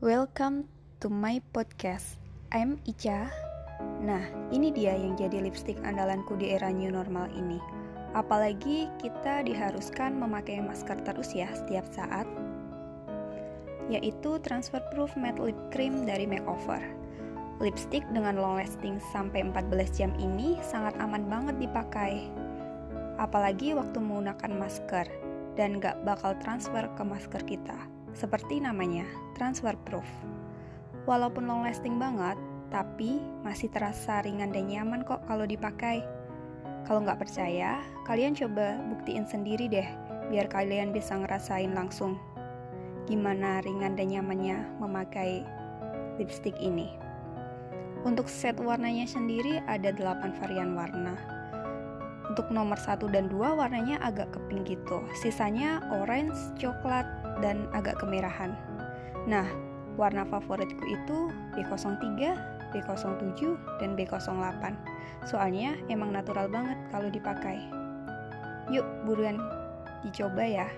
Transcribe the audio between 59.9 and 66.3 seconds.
warna favoritku itu B03, B07, dan B08. Soalnya emang